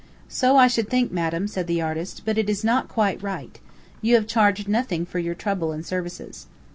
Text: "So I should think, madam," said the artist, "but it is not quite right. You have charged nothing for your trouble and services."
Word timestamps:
"So 0.27 0.57
I 0.57 0.65
should 0.67 0.89
think, 0.89 1.11
madam," 1.11 1.47
said 1.47 1.67
the 1.67 1.79
artist, 1.79 2.23
"but 2.25 2.35
it 2.39 2.49
is 2.49 2.63
not 2.63 2.87
quite 2.87 3.21
right. 3.21 3.59
You 4.01 4.15
have 4.15 4.25
charged 4.25 4.67
nothing 4.67 5.05
for 5.05 5.19
your 5.19 5.35
trouble 5.35 5.71
and 5.71 5.85
services." 5.85 6.47